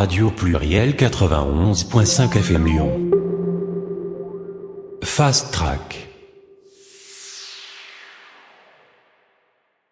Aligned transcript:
Radio 0.00 0.30
Pluriel 0.30 0.94
91.5 0.94 2.38
FM 2.38 2.64
Lyon. 2.64 3.10
Fast 5.02 5.52
Track. 5.52 6.08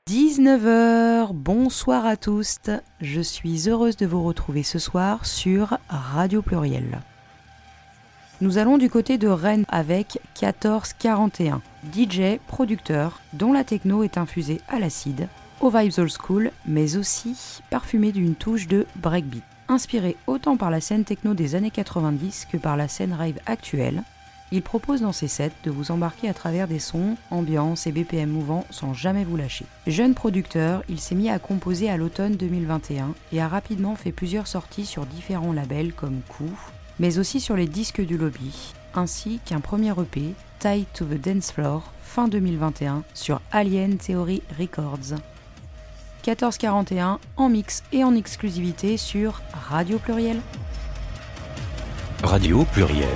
19h, 0.08 1.34
bonsoir 1.34 2.06
à 2.06 2.16
tous. 2.16 2.56
Je 3.02 3.20
suis 3.20 3.68
heureuse 3.68 3.98
de 3.98 4.06
vous 4.06 4.24
retrouver 4.24 4.62
ce 4.62 4.78
soir 4.78 5.26
sur 5.26 5.76
Radio 5.90 6.40
Pluriel. 6.40 7.02
Nous 8.40 8.56
allons 8.56 8.78
du 8.78 8.88
côté 8.88 9.18
de 9.18 9.28
Rennes 9.28 9.66
avec 9.68 10.20
1441, 10.40 11.60
DJ, 11.94 12.38
producteur, 12.46 13.20
dont 13.34 13.52
la 13.52 13.62
techno 13.62 14.02
est 14.04 14.16
infusée 14.16 14.62
à 14.68 14.78
l'acide, 14.78 15.28
au 15.60 15.68
vibes 15.68 15.98
old 15.98 16.10
school, 16.10 16.50
mais 16.66 16.96
aussi 16.96 17.60
parfumée 17.68 18.12
d'une 18.12 18.36
touche 18.36 18.68
de 18.68 18.86
breakbeat. 18.96 19.44
Inspiré 19.70 20.16
autant 20.26 20.56
par 20.56 20.70
la 20.70 20.80
scène 20.80 21.04
techno 21.04 21.34
des 21.34 21.54
années 21.54 21.70
90 21.70 22.46
que 22.50 22.56
par 22.56 22.78
la 22.78 22.88
scène 22.88 23.12
rave 23.12 23.38
actuelle, 23.44 24.02
il 24.50 24.62
propose 24.62 25.02
dans 25.02 25.12
ses 25.12 25.28
sets 25.28 25.52
de 25.62 25.70
vous 25.70 25.90
embarquer 25.90 26.26
à 26.26 26.32
travers 26.32 26.68
des 26.68 26.78
sons, 26.78 27.16
ambiances 27.30 27.86
et 27.86 27.92
BPM 27.92 28.30
mouvants 28.30 28.64
sans 28.70 28.94
jamais 28.94 29.24
vous 29.24 29.36
lâcher. 29.36 29.66
Jeune 29.86 30.14
producteur, 30.14 30.82
il 30.88 30.98
s'est 30.98 31.14
mis 31.14 31.28
à 31.28 31.38
composer 31.38 31.90
à 31.90 31.98
l'automne 31.98 32.36
2021 32.36 33.14
et 33.32 33.42
a 33.42 33.48
rapidement 33.48 33.94
fait 33.94 34.10
plusieurs 34.10 34.46
sorties 34.46 34.86
sur 34.86 35.04
différents 35.04 35.52
labels 35.52 35.92
comme 35.92 36.22
Coup, 36.28 36.58
mais 36.98 37.18
aussi 37.18 37.38
sur 37.38 37.54
les 37.54 37.66
disques 37.66 38.00
du 38.00 38.16
lobby, 38.16 38.72
ainsi 38.94 39.38
qu'un 39.44 39.60
premier 39.60 39.90
EP, 39.90 40.32
Tied 40.60 40.86
to 40.94 41.04
the 41.04 41.20
Dance 41.20 41.52
Floor, 41.52 41.92
fin 42.00 42.26
2021, 42.26 43.04
sur 43.12 43.42
Alien 43.52 43.98
Theory 43.98 44.42
Records. 44.58 45.18
1441 46.26 47.18
en 47.36 47.48
mix 47.48 47.82
et 47.92 48.04
en 48.04 48.14
exclusivité 48.14 48.96
sur 48.96 49.42
Radio 49.52 49.98
Pluriel. 49.98 50.40
Radio 52.22 52.64
Pluriel. 52.72 53.08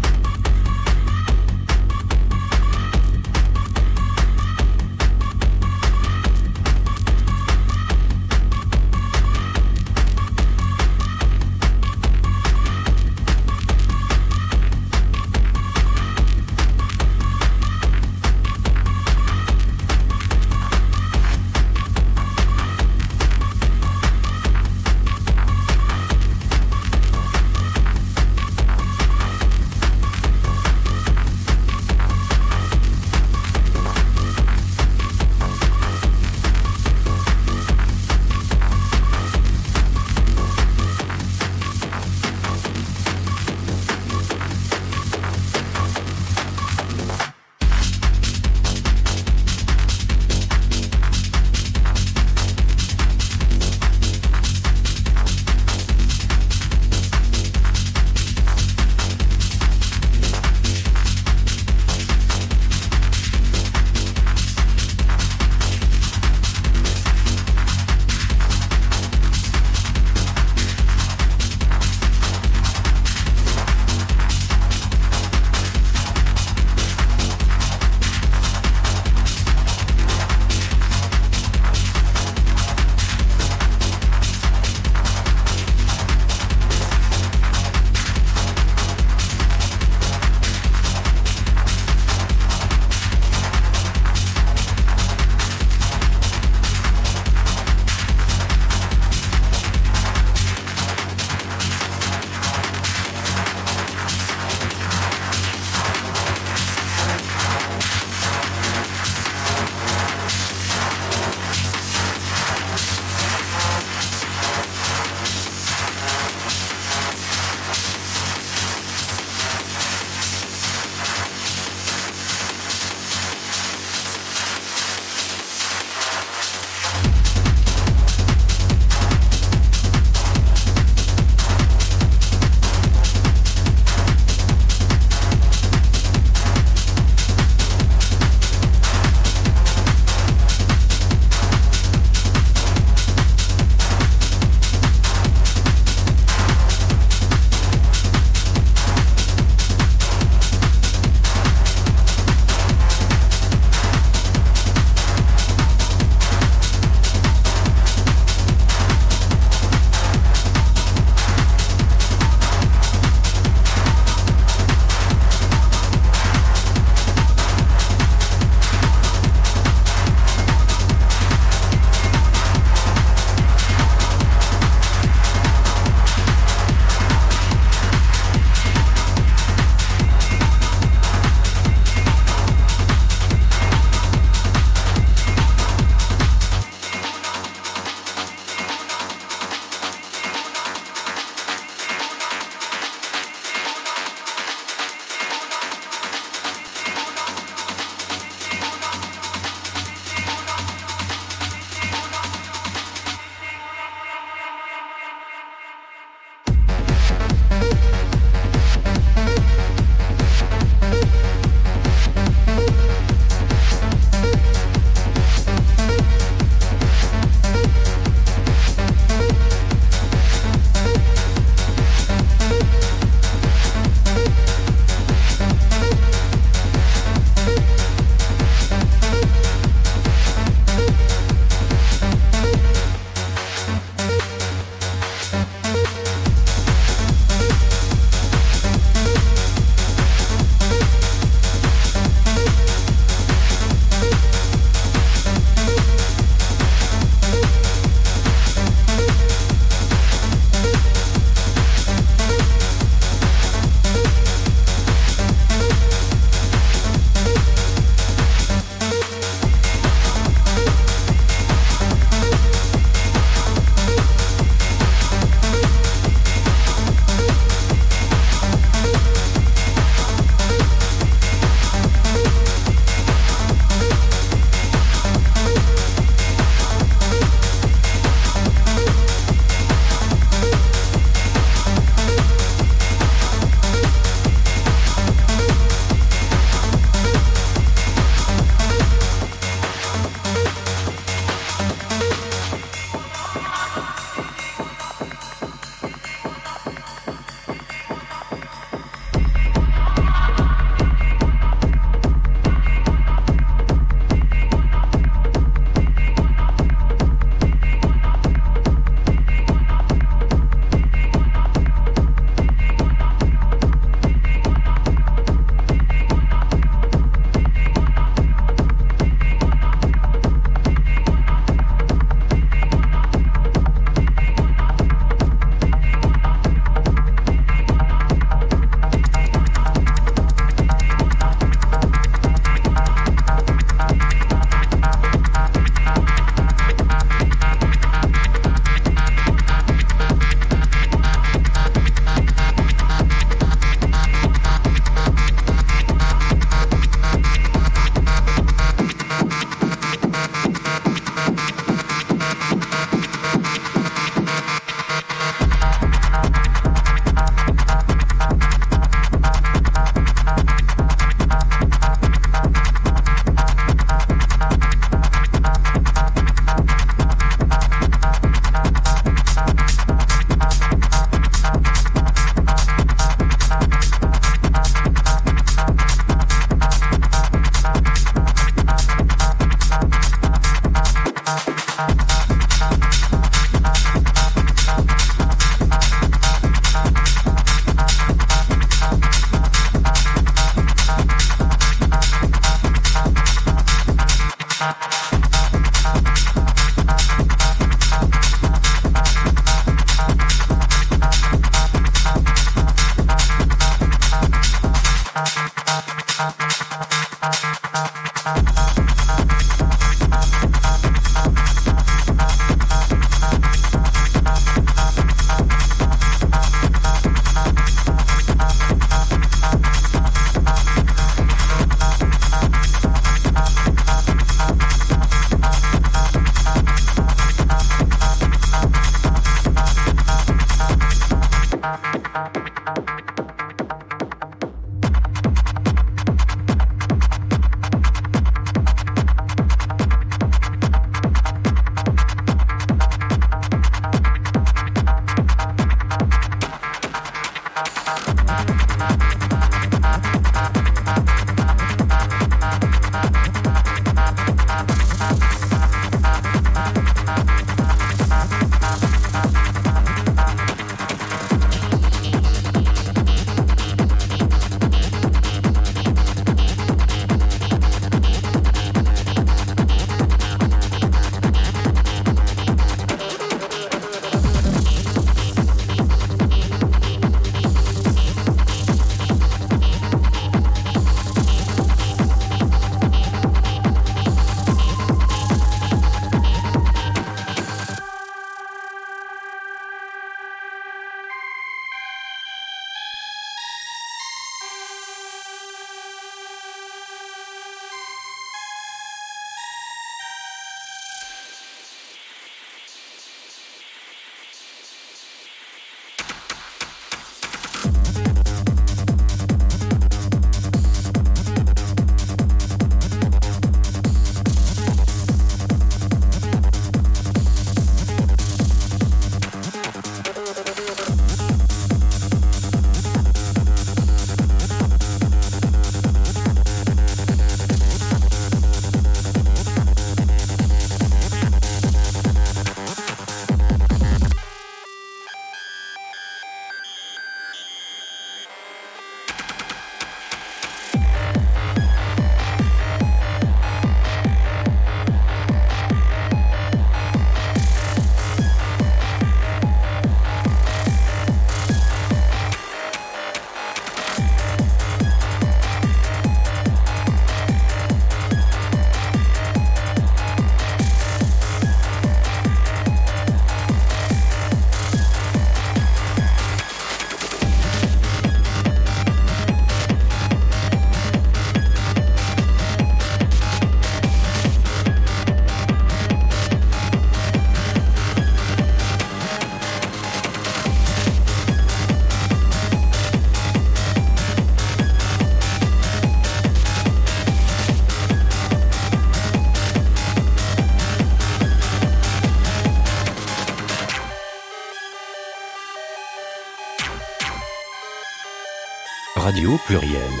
Pluriel. 599.37 600.00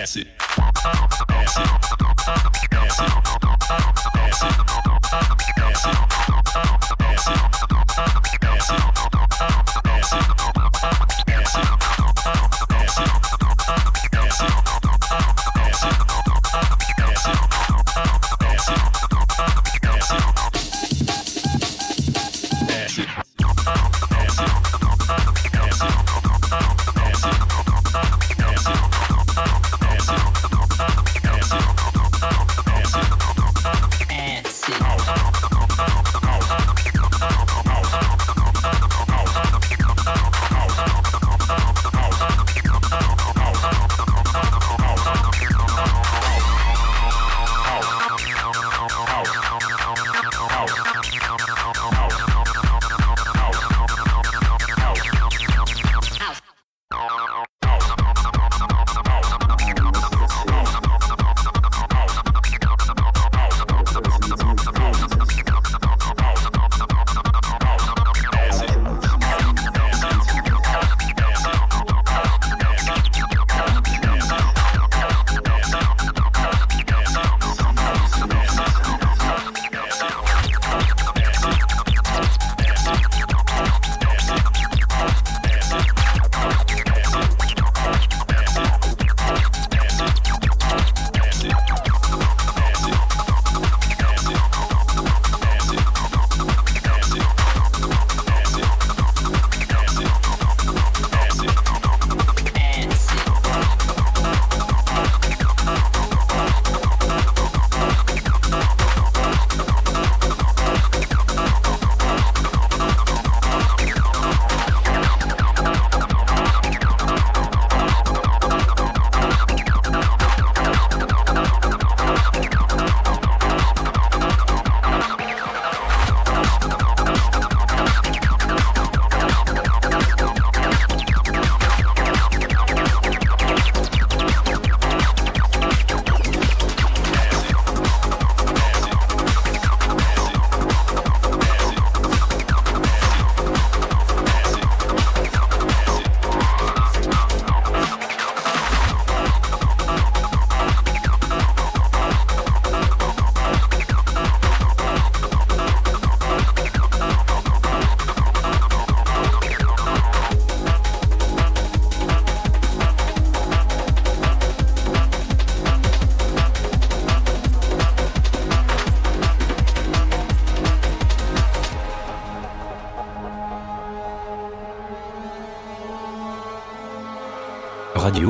acid. 0.00 0.39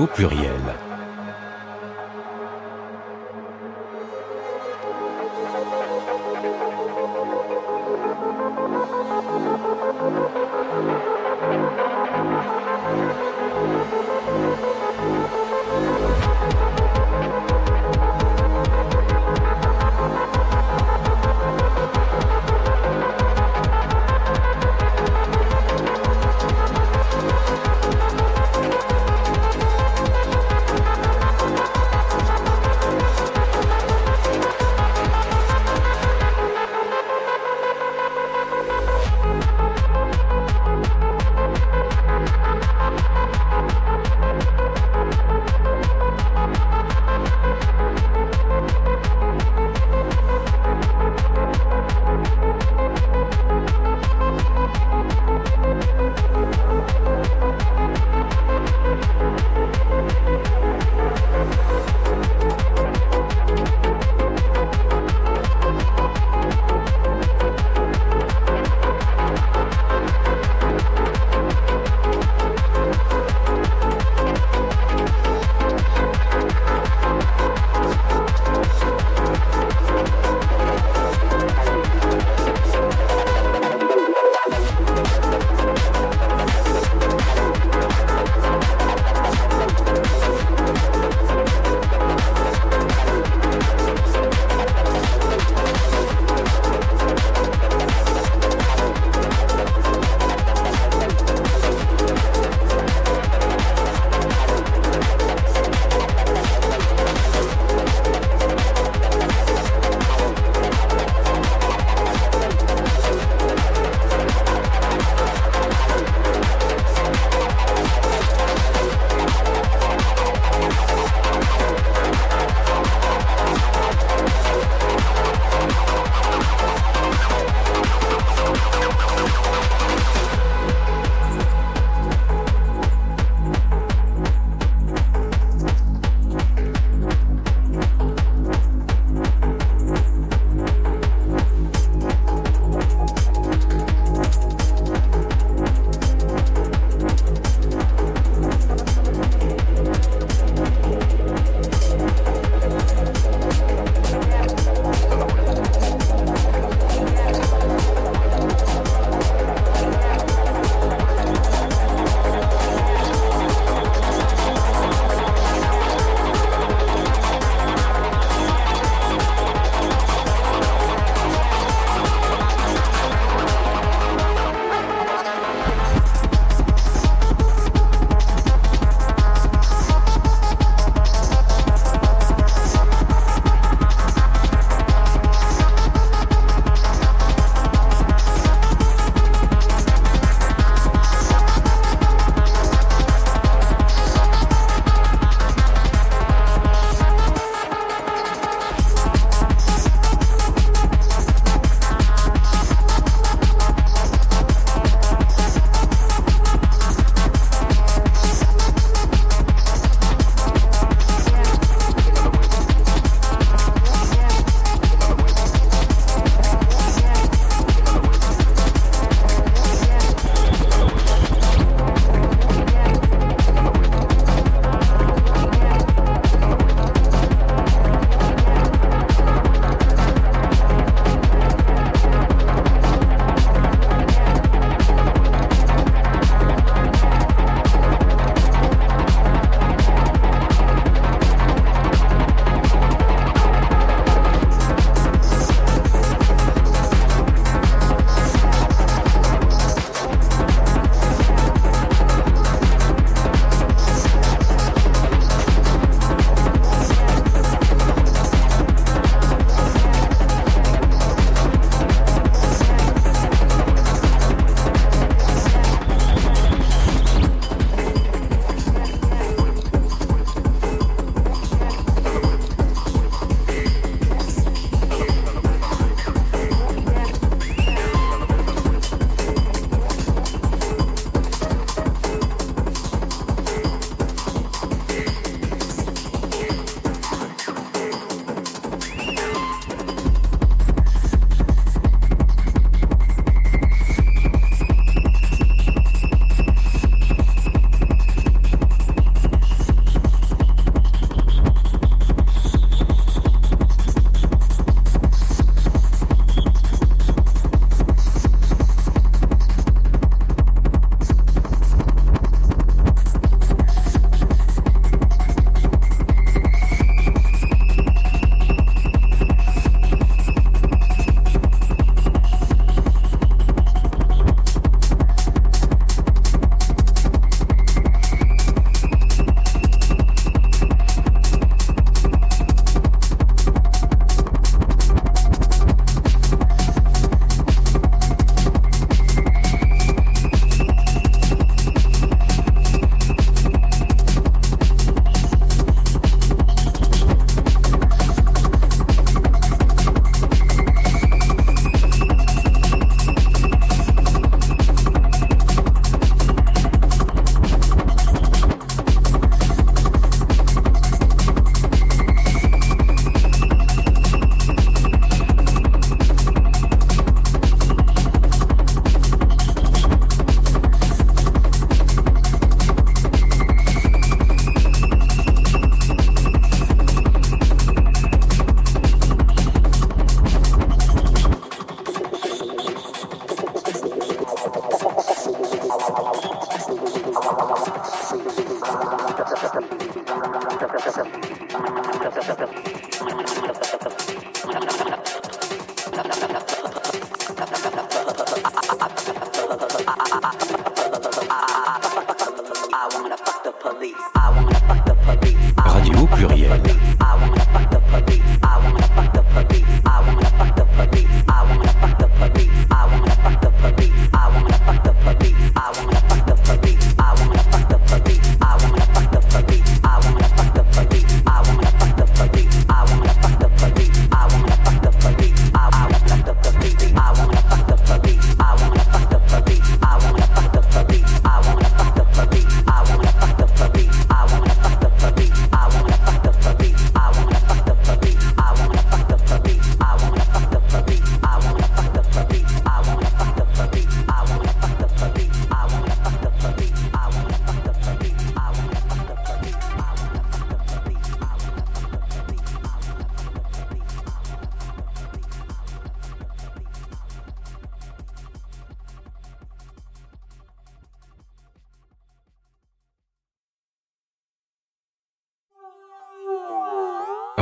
Radio 0.01 0.07
pluriel. 0.07 0.50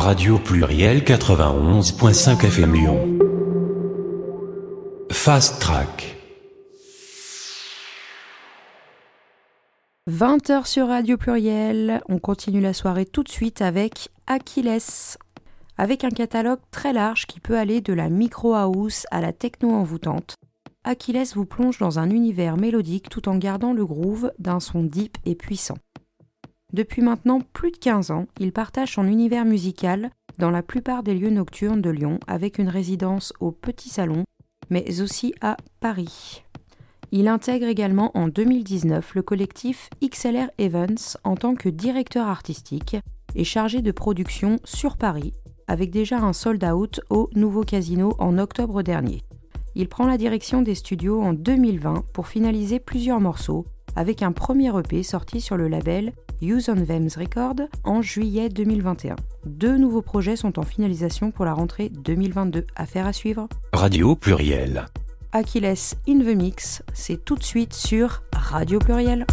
Radio 0.08 0.38
Pluriel 0.38 1.02
91.5 1.02 2.42
FM 2.46 2.72
Lyon. 2.72 3.18
Fast 5.10 5.60
Track. 5.60 6.16
20h 10.10 10.64
sur 10.64 10.88
Radio 10.88 11.18
Pluriel, 11.18 12.00
on 12.08 12.18
continue 12.18 12.62
la 12.62 12.72
soirée 12.72 13.04
tout 13.04 13.22
de 13.22 13.28
suite 13.28 13.60
avec 13.60 14.08
Achilles. 14.26 14.80
Avec 15.76 16.04
un 16.04 16.10
catalogue 16.10 16.60
très 16.70 16.94
large 16.94 17.26
qui 17.26 17.38
peut 17.38 17.58
aller 17.58 17.82
de 17.82 17.92
la 17.92 18.08
micro 18.08 18.54
house 18.54 19.06
à 19.10 19.20
la 19.20 19.34
techno 19.34 19.72
envoûtante, 19.72 20.36
Achilles 20.84 21.34
vous 21.34 21.44
plonge 21.44 21.76
dans 21.76 21.98
un 21.98 22.08
univers 22.08 22.56
mélodique 22.56 23.10
tout 23.10 23.28
en 23.28 23.36
gardant 23.36 23.74
le 23.74 23.84
groove 23.84 24.32
d'un 24.38 24.58
son 24.58 24.84
deep 24.84 25.18
et 25.26 25.34
puissant. 25.34 25.76
Depuis 26.74 27.00
maintenant 27.00 27.40
plus 27.54 27.70
de 27.70 27.78
15 27.78 28.10
ans, 28.10 28.26
il 28.38 28.52
partage 28.52 28.92
son 28.92 29.08
univers 29.08 29.46
musical 29.46 30.10
dans 30.38 30.50
la 30.50 30.62
plupart 30.62 31.02
des 31.02 31.14
lieux 31.14 31.30
nocturnes 31.30 31.80
de 31.80 31.88
Lyon 31.88 32.20
avec 32.26 32.58
une 32.58 32.68
résidence 32.68 33.32
au 33.40 33.52
Petit 33.52 33.88
Salon, 33.88 34.24
mais 34.68 35.00
aussi 35.00 35.34
à 35.40 35.56
Paris. 35.80 36.44
Il 37.10 37.26
intègre 37.26 37.68
également 37.68 38.10
en 38.14 38.28
2019 38.28 39.14
le 39.14 39.22
collectif 39.22 39.88
XLR 40.04 40.50
Events 40.58 41.16
en 41.24 41.36
tant 41.36 41.54
que 41.54 41.70
directeur 41.70 42.28
artistique 42.28 42.98
et 43.34 43.44
chargé 43.44 43.80
de 43.80 43.92
production 43.92 44.58
sur 44.64 44.98
Paris, 44.98 45.32
avec 45.68 45.90
déjà 45.90 46.18
un 46.18 46.34
sold 46.34 46.62
out 46.64 47.00
au 47.08 47.30
nouveau 47.34 47.62
casino 47.62 48.14
en 48.18 48.36
octobre 48.36 48.82
dernier. 48.82 49.22
Il 49.74 49.88
prend 49.88 50.06
la 50.06 50.18
direction 50.18 50.60
des 50.60 50.74
studios 50.74 51.22
en 51.22 51.32
2020 51.32 52.04
pour 52.12 52.28
finaliser 52.28 52.78
plusieurs 52.78 53.20
morceaux, 53.20 53.64
avec 53.98 54.22
un 54.22 54.30
premier 54.30 54.70
EP 54.78 55.02
sorti 55.02 55.40
sur 55.40 55.56
le 55.56 55.66
label 55.66 56.12
Use 56.40 56.68
on 56.68 56.76
Vems 56.76 57.08
Record 57.16 57.56
en 57.82 58.00
juillet 58.00 58.48
2021. 58.48 59.16
Deux 59.44 59.76
nouveaux 59.76 60.02
projets 60.02 60.36
sont 60.36 60.60
en 60.60 60.62
finalisation 60.62 61.32
pour 61.32 61.44
la 61.44 61.52
rentrée 61.52 61.88
2022. 61.88 62.64
Affaire 62.76 63.08
à 63.08 63.12
suivre. 63.12 63.48
Radio 63.72 64.14
Pluriel. 64.14 64.86
Achilles 65.32 65.96
in 66.08 66.20
the 66.20 66.36
Mix, 66.36 66.84
c'est 66.92 67.24
tout 67.24 67.34
de 67.34 67.42
suite 67.42 67.74
sur 67.74 68.22
Radio 68.32 68.78
Pluriel. 68.78 69.26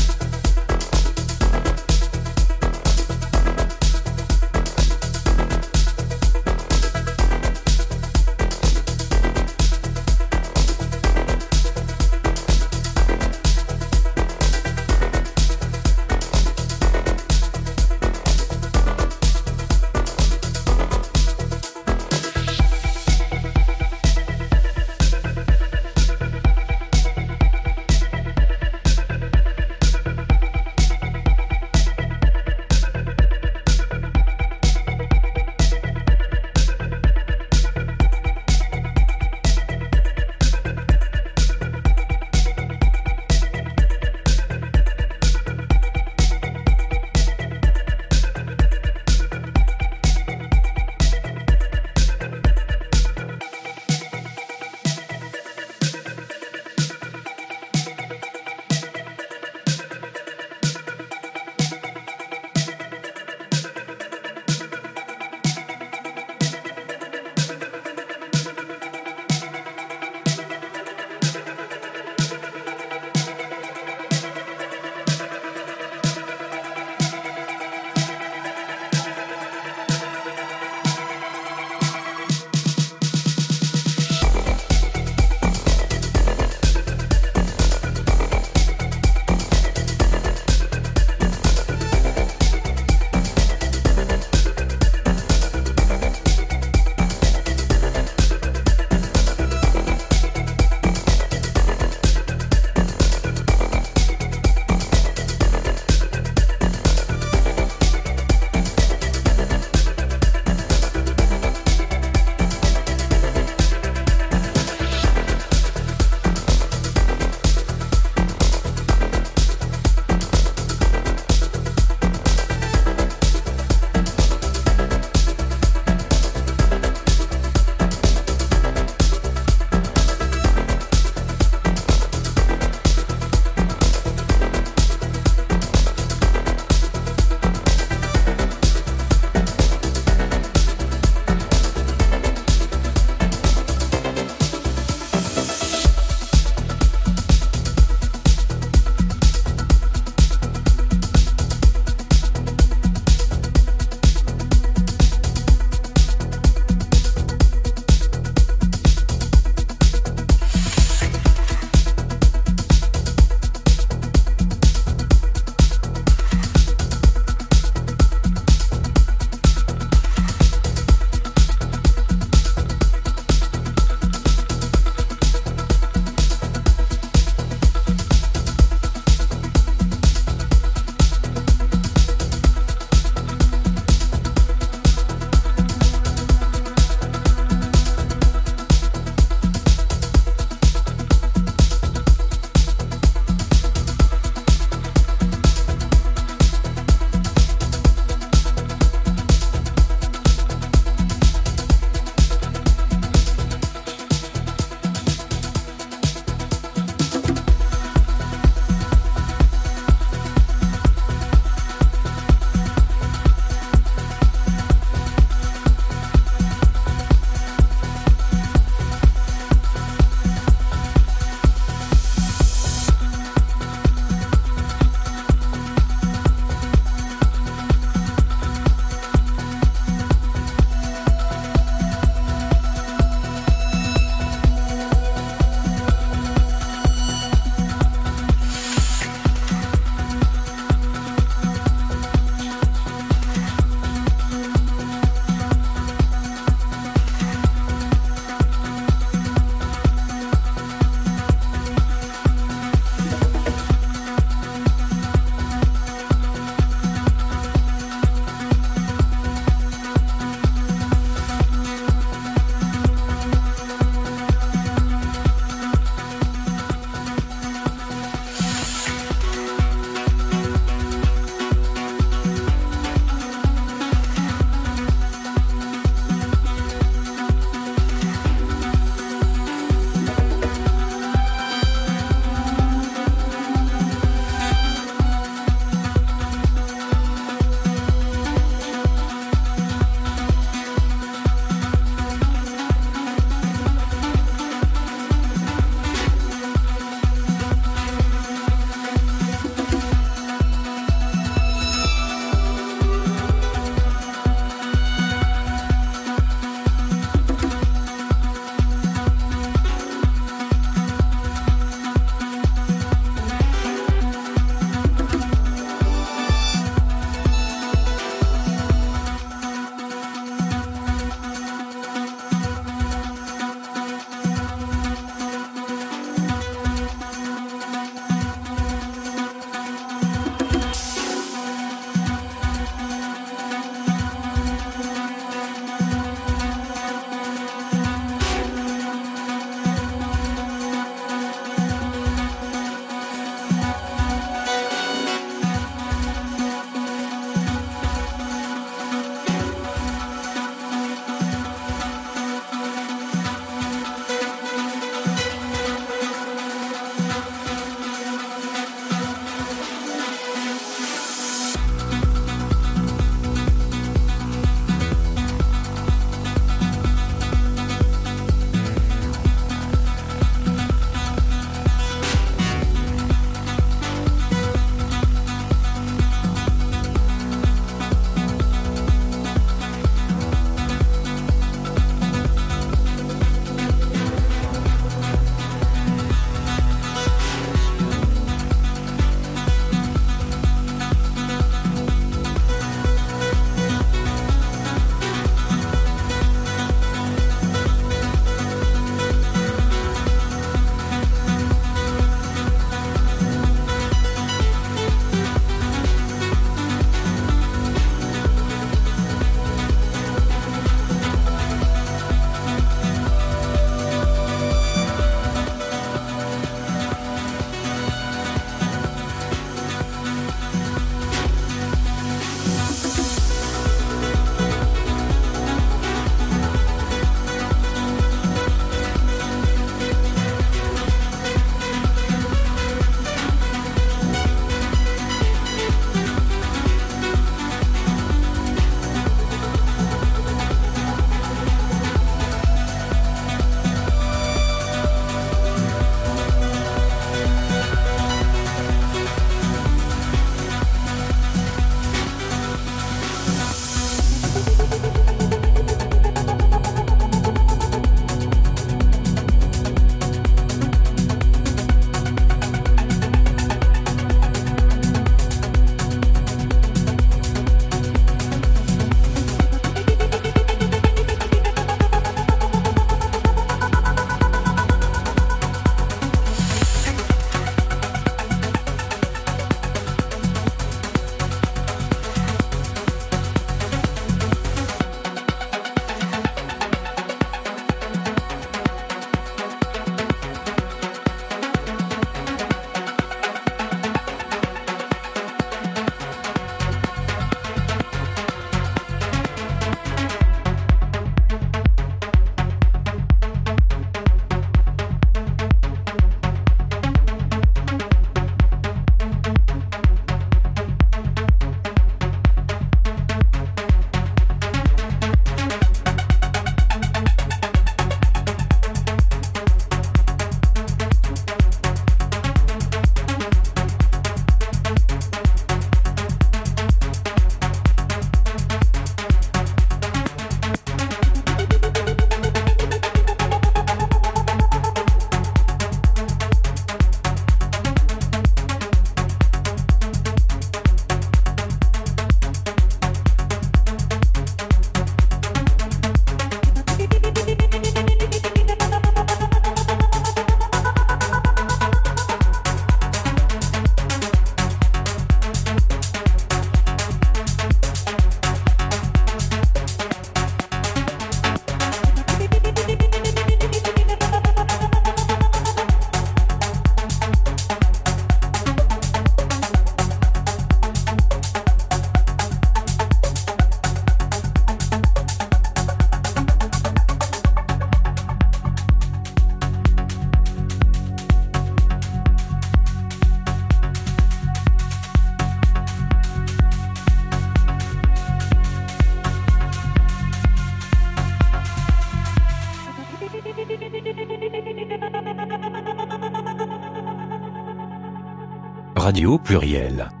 Pluriel. 599.01 600.00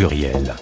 Pluriel. 0.00 0.59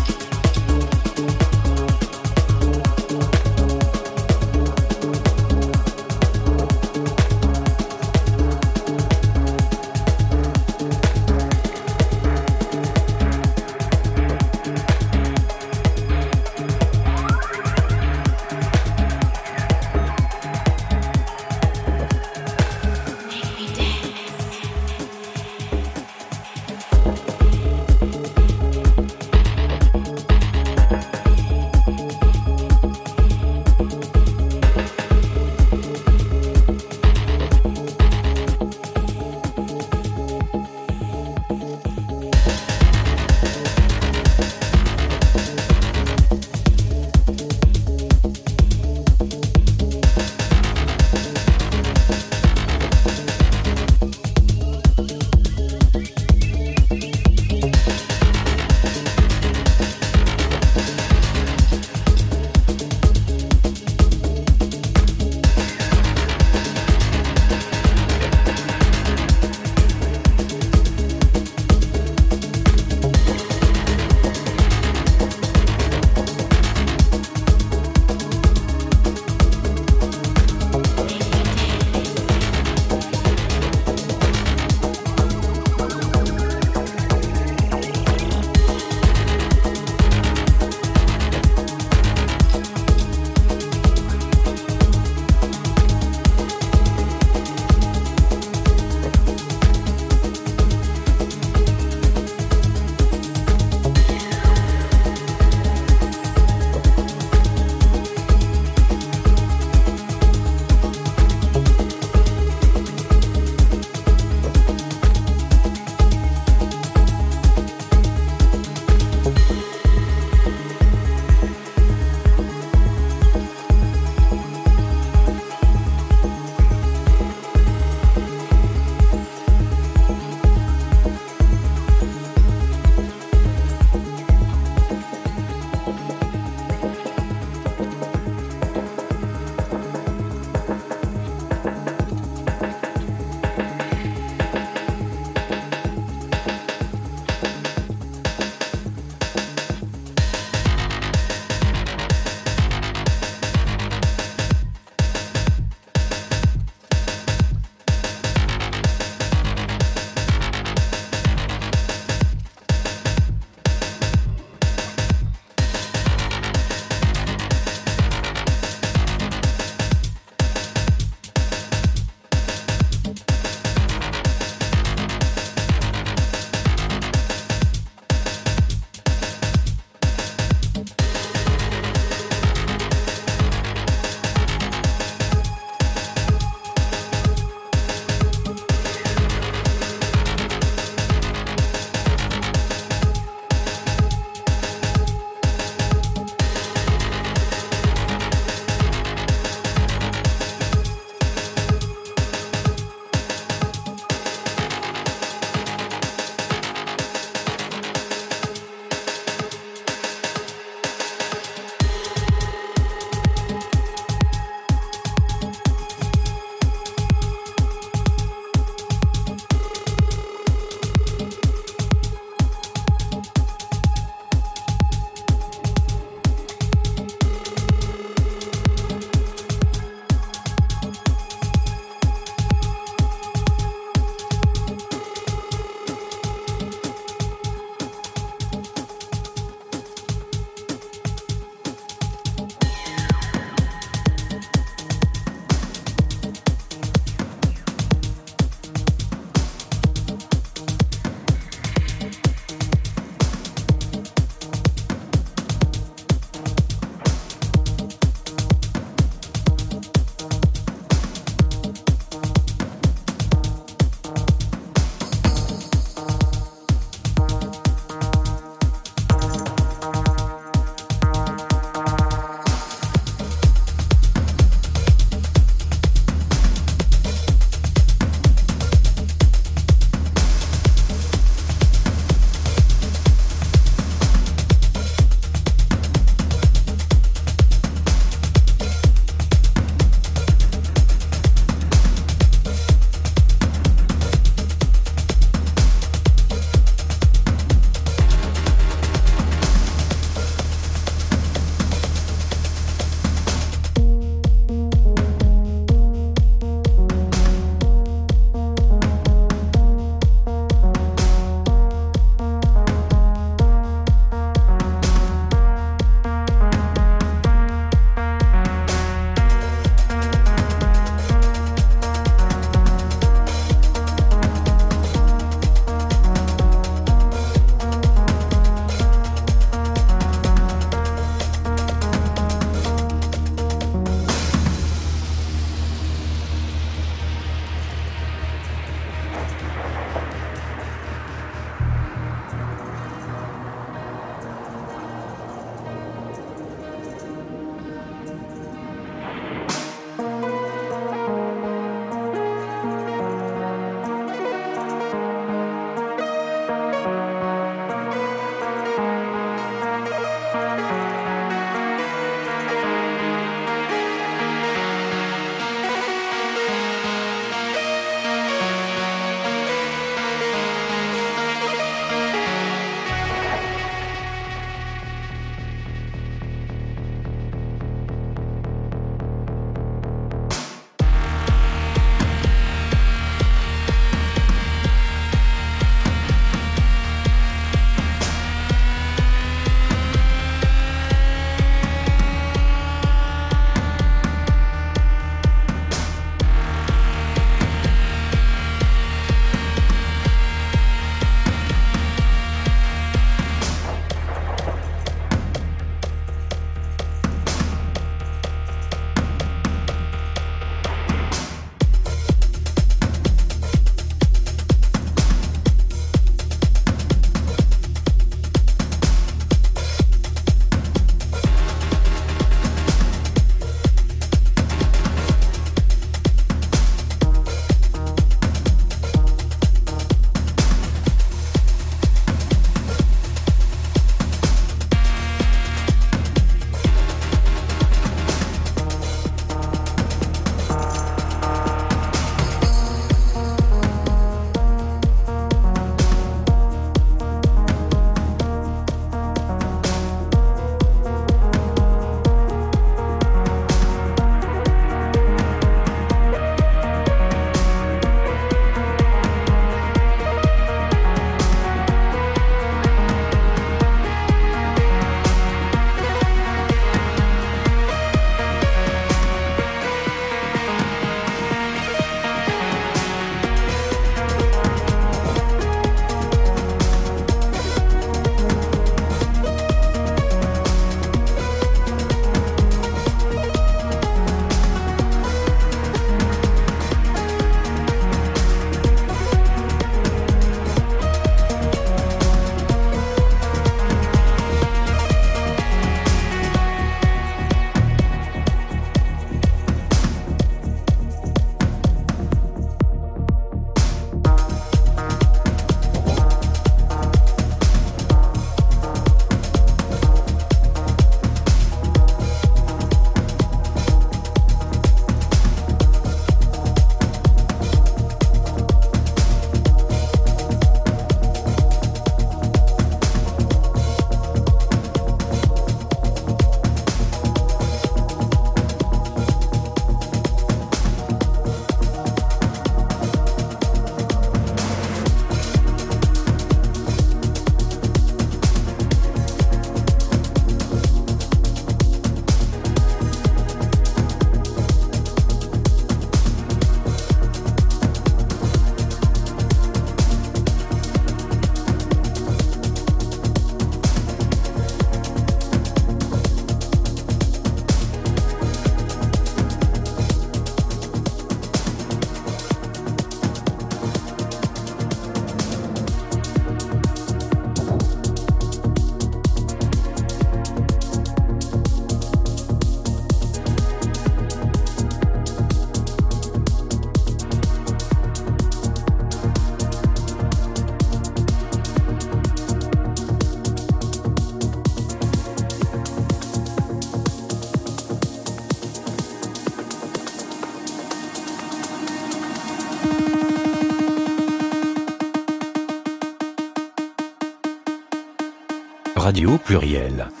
Radio 598.91 599.17
Pluriel. 599.19 600.00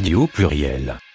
Radio 0.00 0.26
Pluriel. 0.26 1.09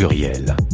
Pluriel. 0.00 0.69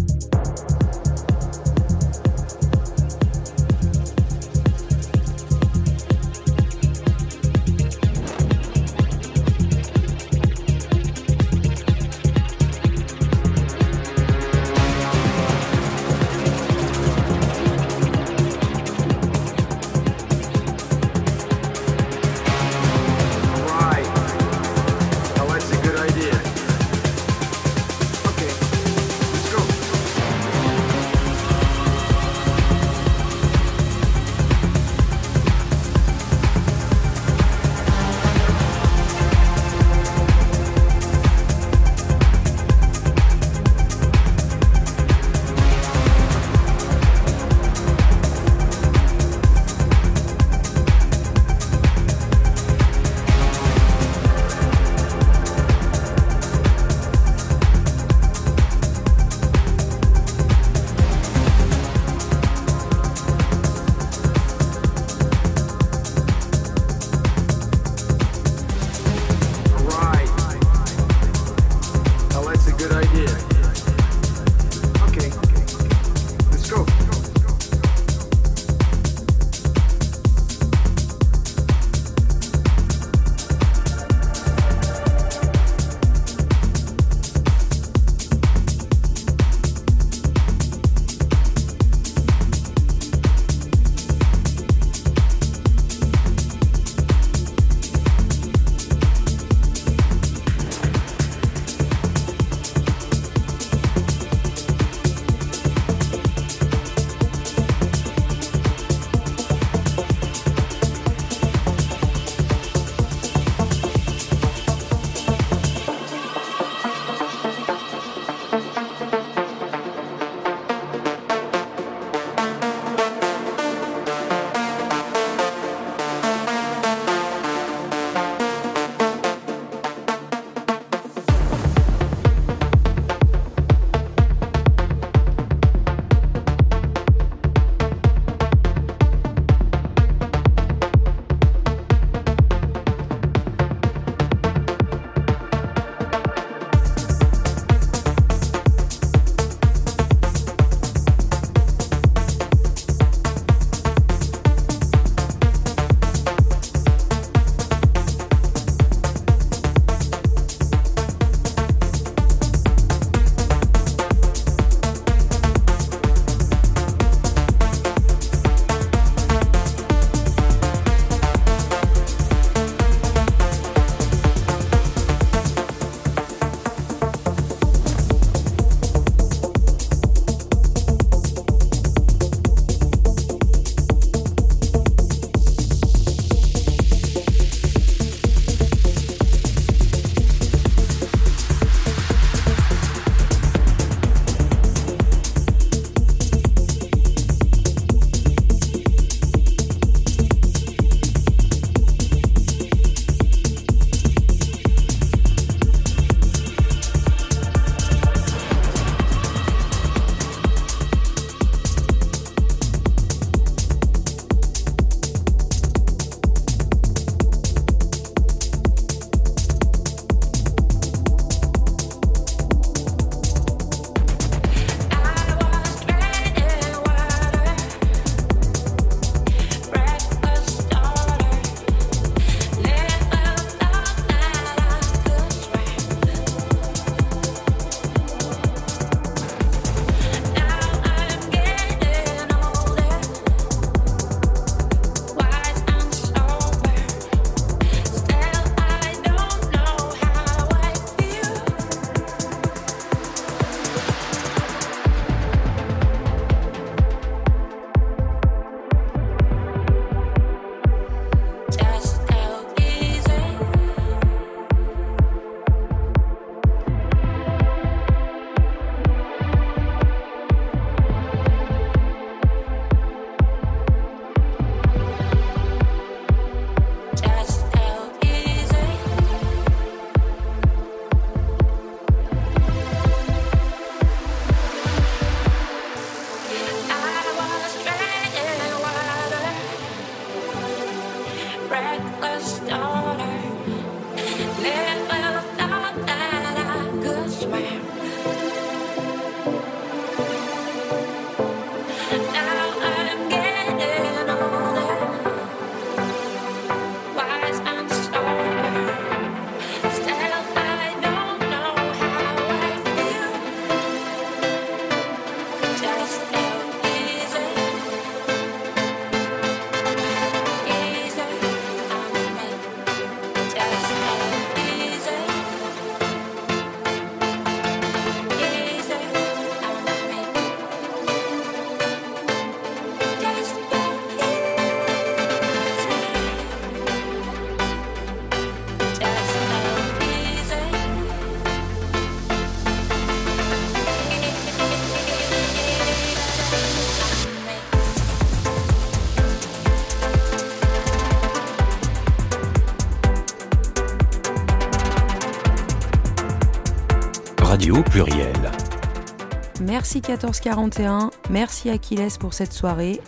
Merci 359.57 359.81
1441, 359.81 360.91
merci 361.09 361.49
Achilles 361.49 361.97
pour 361.99 362.13
cette 362.13 362.35
soirée. 362.35 362.79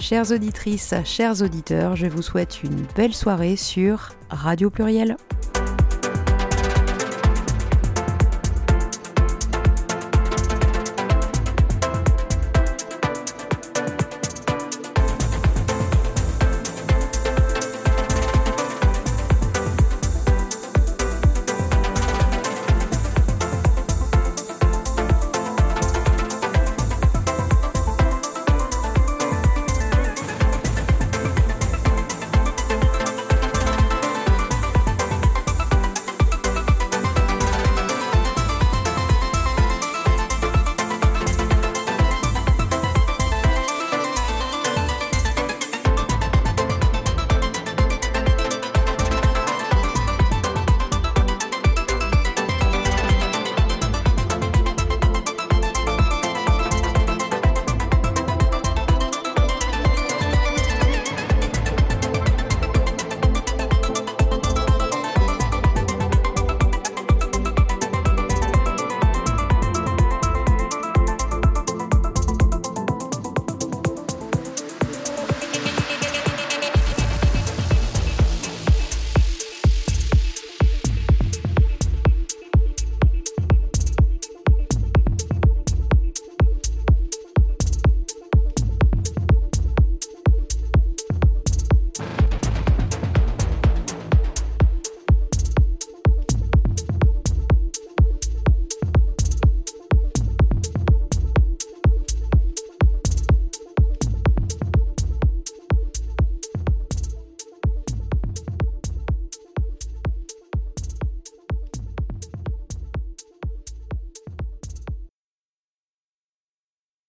Chères 0.00 0.32
auditrices, 0.32 0.92
chers 1.04 1.40
auditeurs, 1.40 1.94
je 1.94 2.08
vous 2.08 2.20
souhaite 2.20 2.64
une 2.64 2.84
belle 2.96 3.14
soirée 3.14 3.54
sur 3.54 4.08
Radio 4.28 4.70
Pluriel. 4.70 5.16